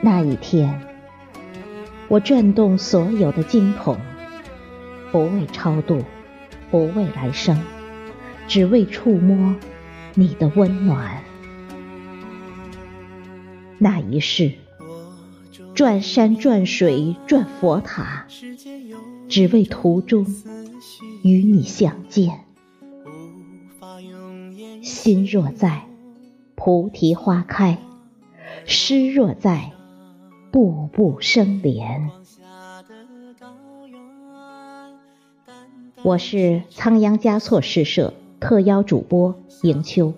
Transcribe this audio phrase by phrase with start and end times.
[0.00, 0.80] 那一天，
[2.08, 3.96] 我转动所有的经筒，
[5.12, 6.04] 不为超度，
[6.70, 7.62] 不为来生，
[8.48, 9.54] 只为触摸
[10.14, 11.22] 你的温暖。
[13.78, 14.52] 那一世，
[15.74, 18.26] 转山转水转佛塔，
[19.34, 20.24] 只为途中
[21.24, 22.44] 与你相见。
[24.80, 25.88] 心若在，
[26.54, 27.78] 菩提花开；
[28.64, 29.72] 诗若在。
[30.52, 32.12] 步步生莲。
[36.04, 40.14] 我是仓央嘉措诗社特邀主播迎秋，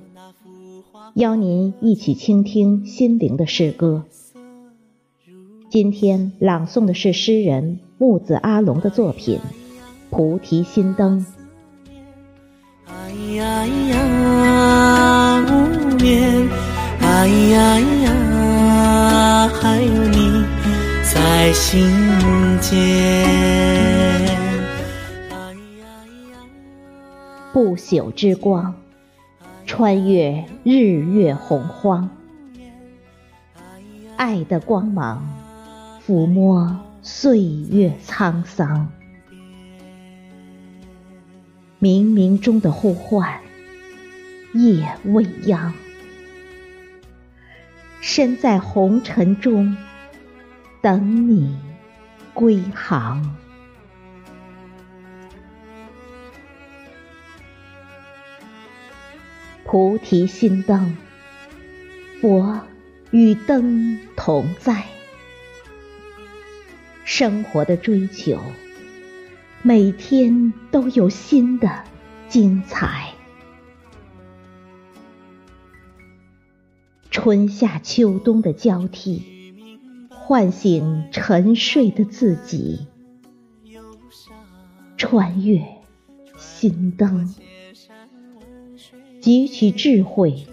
[1.15, 4.05] 邀您一起倾听心灵的诗歌。
[5.69, 9.39] 今天朗诵的是诗人木子阿龙的作品
[10.11, 11.21] 《菩提心灯》。
[12.87, 16.49] 哎呀呀，无眠，
[17.01, 20.45] 哎呀呀，还有你。
[21.13, 21.91] 在心
[22.61, 23.27] 间，
[27.53, 28.73] 不朽之光，
[29.67, 32.09] 穿越日月洪荒，
[34.17, 35.27] 爱的光芒
[36.07, 38.93] 抚摸岁月沧桑，
[41.81, 43.41] 冥冥中的呼唤，
[44.55, 45.73] 夜未央，
[48.01, 49.77] 身在红尘中。
[50.81, 51.59] 等你
[52.33, 53.35] 归航，
[59.65, 60.97] 菩提心灯，
[62.21, 62.61] 佛
[63.11, 64.96] 与灯同在。
[67.07, 68.41] 生活的追求，
[69.63, 71.85] 每天都有新的
[72.29, 73.15] 精彩。
[77.13, 79.37] 春夏秋冬的交替。
[80.09, 82.89] 唤醒沉睡的自己，
[84.97, 85.65] 穿越
[86.37, 87.33] 心灯，
[89.23, 90.49] 汲取智慧，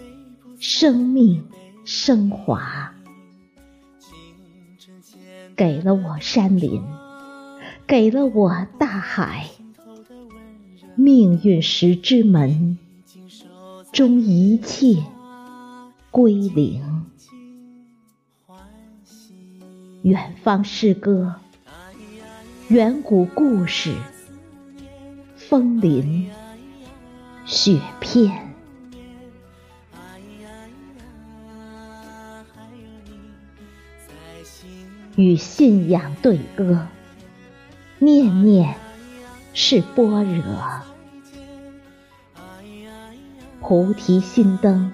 [0.60, 1.48] 生命
[1.84, 2.93] 升华，
[5.56, 6.82] 给了我山林，
[7.86, 9.46] 给了我大海，
[10.96, 12.76] 命运石之门，
[13.92, 15.02] 终一切
[16.10, 17.06] 归零。
[20.02, 21.36] 远方诗歌，
[22.68, 23.94] 远古故事，
[25.36, 26.28] 风林
[27.46, 28.53] 雪片，
[35.16, 36.86] 与信仰对歌，
[37.98, 38.74] 念念
[39.52, 40.44] 是般若，
[43.60, 44.92] 菩提心灯，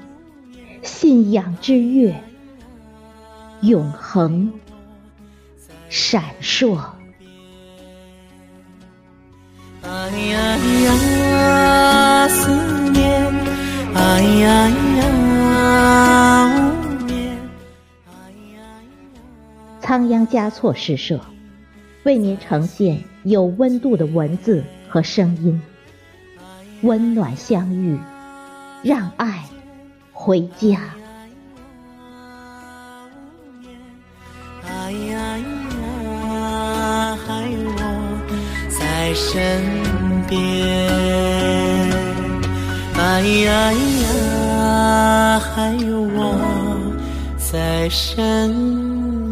[0.82, 2.22] 信仰之月，
[3.62, 4.52] 永恒。
[5.88, 6.78] 闪烁。
[9.82, 9.88] 哎
[10.30, 12.48] 呀呀，思
[12.92, 13.34] 念，
[13.92, 14.59] 哎呀，
[19.90, 21.18] 仓央嘉措诗社
[22.04, 25.60] 为您呈现有温度的文字和声音，
[26.82, 27.98] 温暖相遇，
[28.84, 29.44] 让爱
[30.12, 30.78] 回家。
[38.68, 39.60] 在身
[40.28, 40.38] 边，
[42.94, 46.96] 哎呀呀，还有我
[47.36, 49.29] 在身。